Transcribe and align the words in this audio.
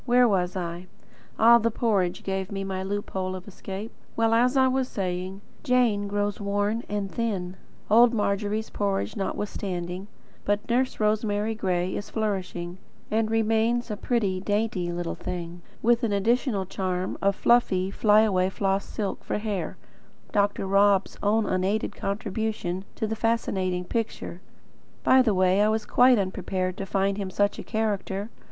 Where 0.03 0.27
was 0.27 0.55
I? 0.55 0.87
Ah, 1.37 1.59
the 1.59 1.69
porridge 1.69 2.23
gave 2.23 2.51
me 2.51 2.63
my 2.63 2.81
loophole 2.81 3.35
of 3.35 3.47
escape. 3.47 3.91
Well, 4.15 4.33
as 4.33 4.57
I 4.57 4.67
was 4.67 4.87
saying, 4.87 5.41
Jane 5.63 6.07
grows 6.07 6.41
worn 6.41 6.83
and 6.89 7.11
thin, 7.11 7.55
old 7.87 8.11
Margery's 8.11 8.71
porridge 8.71 9.15
notwithstanding; 9.15 10.07
but 10.43 10.67
Nurse 10.67 10.99
Rosemary 10.99 11.53
Gray 11.53 11.95
is 11.95 12.09
flourishing, 12.09 12.79
and 13.11 13.29
remains 13.29 13.91
a 13.91 13.95
pretty, 13.95 14.39
dainty 14.41 14.91
little 14.91 15.13
thing, 15.13 15.61
with 15.83 16.01
the 16.01 16.11
additional 16.15 16.65
charm 16.65 17.15
of 17.21 17.35
fluffy, 17.35 17.91
fly 17.91 18.21
away 18.21 18.49
floss 18.49 18.83
silk, 18.83 19.23
for 19.23 19.37
hair, 19.37 19.77
Dr. 20.31 20.65
Rob's 20.65 21.15
own 21.21 21.45
unaided 21.45 21.95
contribution 21.95 22.85
to 22.95 23.05
the 23.05 23.15
fascinating 23.15 23.83
picture. 23.85 24.41
By 25.03 25.21
the 25.21 25.35
way, 25.35 25.61
I 25.61 25.69
was 25.69 25.85
quite 25.85 26.17
unprepared 26.17 26.75
to 26.77 26.87
find 26.87 27.19
him 27.19 27.29
such 27.29 27.59
a 27.59 27.63
character. 27.63 28.31